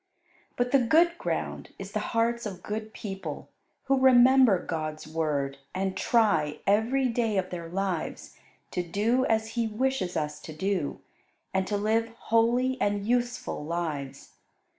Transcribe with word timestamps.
But 0.55 0.71
the 0.71 0.79
good 0.79 1.15
ground 1.19 1.75
is 1.77 1.91
the 1.91 1.99
hearts 1.99 2.47
of 2.47 2.63
good 2.63 2.91
people, 2.91 3.49
who 3.83 3.99
remember 3.99 4.57
God's 4.57 5.05
Word 5.07 5.59
and 5.75 5.95
try, 5.95 6.57
every 6.65 7.07
day 7.07 7.37
of 7.37 7.51
their 7.51 7.69
lives, 7.69 8.35
to 8.71 8.81
do 8.81 9.27
as 9.27 9.49
He 9.49 9.67
wishes 9.67 10.17
us 10.17 10.39
to 10.39 10.53
do, 10.53 11.01
and 11.53 11.67
to 11.67 11.77
live 11.77 12.07
holy 12.17 12.81
and 12.81 13.05
useful 13.05 13.63
lives. 13.63 14.31